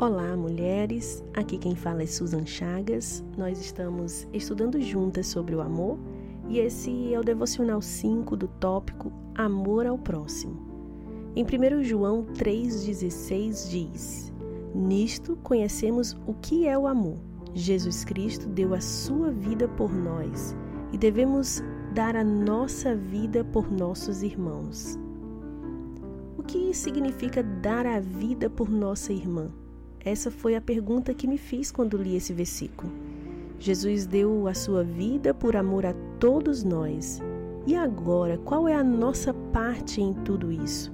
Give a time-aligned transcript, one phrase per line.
[0.00, 1.22] Olá, mulheres.
[1.34, 3.22] Aqui quem fala é Susan Chagas.
[3.36, 5.98] Nós estamos estudando juntas sobre o amor
[6.48, 10.56] e esse é o devocional 5 do tópico Amor ao próximo.
[11.36, 14.32] Em 1 João 3,16 diz:
[14.74, 17.18] Nisto conhecemos o que é o amor.
[17.52, 20.56] Jesus Cristo deu a sua vida por nós
[20.94, 21.62] e devemos
[21.92, 24.98] dar a nossa vida por nossos irmãos.
[26.38, 29.52] O que significa dar a vida por nossa irmã?
[30.04, 32.90] Essa foi a pergunta que me fiz quando li esse versículo.
[33.58, 37.20] Jesus deu a sua vida por amor a todos nós.
[37.66, 40.90] E agora, qual é a nossa parte em tudo isso?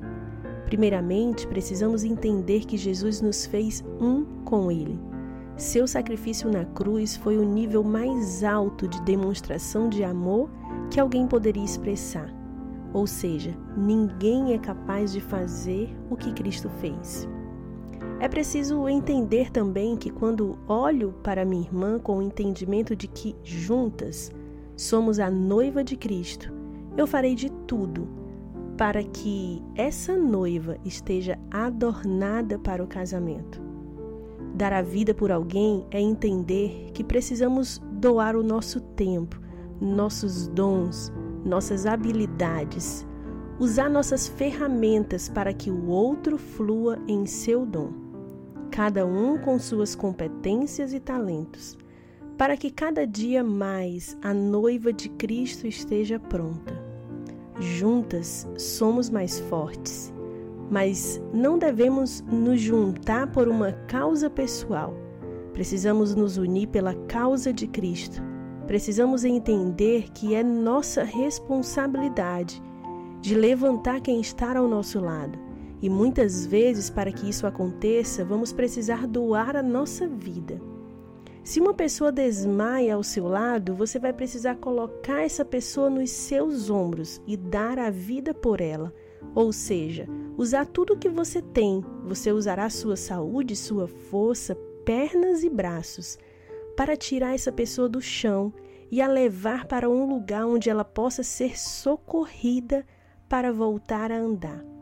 [0.65, 4.99] Primeiramente, precisamos entender que Jesus nos fez um com Ele.
[5.57, 10.51] Seu sacrifício na cruz foi o nível mais alto de demonstração de amor
[10.91, 12.35] que alguém poderia expressar.
[12.93, 17.29] Ou seja, ninguém é capaz de fazer o que Cristo fez.
[18.19, 23.37] É preciso entender também que quando olho para minha irmã com o entendimento de que
[23.45, 24.33] juntas
[24.75, 26.51] somos a noiva de Cristo,
[26.97, 28.09] eu farei de tudo
[28.79, 33.61] para que essa noiva esteja adornada para o casamento.
[34.55, 39.39] Dar a vida por alguém é entender que precisamos doar o nosso tempo,
[39.79, 41.13] nossos dons,
[41.45, 43.07] nossas habilidades,
[43.59, 48.06] usar nossas ferramentas para que o outro flua em seu dom
[48.67, 51.79] cada um com suas competências e talentos,
[52.37, 56.75] para que cada dia mais a noiva de Cristo esteja pronta.
[57.59, 60.13] Juntas somos mais fortes,
[60.71, 64.95] mas não devemos nos juntar por uma causa pessoal.
[65.55, 68.23] Precisamos nos unir pela causa de Cristo.
[68.67, 72.63] Precisamos entender que é nossa responsabilidade
[73.23, 75.46] de levantar quem está ao nosso lado
[75.81, 80.61] e muitas vezes, para que isso aconteça, vamos precisar doar a nossa vida.
[81.45, 86.71] Se uma pessoa desmaia ao seu lado, você vai precisar colocar essa pessoa nos seus
[86.71, 88.93] ombros e dar a vida por ela.
[89.35, 91.85] Ou seja, usar tudo o que você tem.
[92.05, 96.19] Você usará sua saúde, sua força, pernas e braços
[96.77, 98.53] para tirar essa pessoa do chão
[98.91, 102.85] e a levar para um lugar onde ela possa ser socorrida
[103.29, 104.76] para voltar a andar.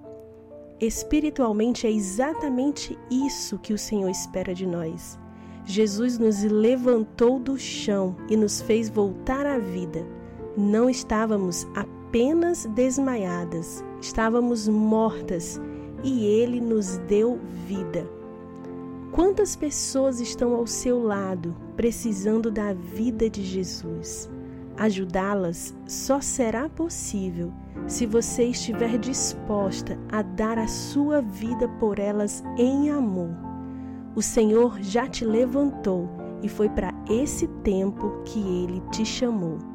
[0.80, 5.18] Espiritualmente é exatamente isso que o Senhor espera de nós.
[5.64, 10.04] Jesus nos levantou do chão e nos fez voltar à vida.
[10.56, 15.60] Não estávamos apenas desmaiadas, estávamos mortas
[16.02, 18.06] e Ele nos deu vida.
[19.10, 24.28] Quantas pessoas estão ao seu lado precisando da vida de Jesus?
[24.76, 27.52] Ajudá-las só será possível
[27.86, 33.34] se você estiver disposta a dar a sua vida por elas em amor.
[34.14, 36.08] O Senhor já te levantou
[36.42, 39.73] e foi para esse tempo que ele te chamou.